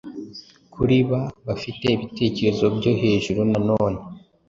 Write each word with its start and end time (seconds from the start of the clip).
Kuri 0.73 0.97
ba 1.09 1.21
bafite 1.47 1.85
ibitekerezo 1.95 2.65
byo 2.77 2.91
hejuru 3.01 3.39
noneho 3.53 3.97